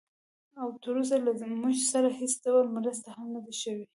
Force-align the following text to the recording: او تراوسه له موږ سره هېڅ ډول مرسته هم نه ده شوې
او 0.59 0.67
تراوسه 0.83 1.15
له 1.25 1.31
موږ 1.61 1.77
سره 1.93 2.09
هېڅ 2.19 2.33
ډول 2.45 2.65
مرسته 2.77 3.07
هم 3.15 3.27
نه 3.35 3.39
ده 3.45 3.53
شوې 3.61 3.85